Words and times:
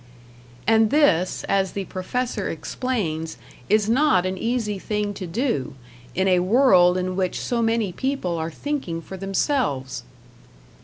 And 0.65 0.89
this, 0.89 1.43
as 1.43 1.73
the 1.73 1.85
professor 1.85 2.49
explains, 2.49 3.37
is 3.69 3.87
not 3.87 4.25
an 4.25 4.35
easy 4.35 4.79
thing 4.79 5.13
to 5.13 5.27
do, 5.27 5.75
in 6.15 6.27
a 6.27 6.39
world 6.39 6.97
in 6.97 7.15
which 7.15 7.39
so 7.39 7.61
many 7.61 7.91
people 7.91 8.35
are 8.35 8.49
thinking 8.49 8.99
for 9.03 9.15
themselves. 9.15 10.01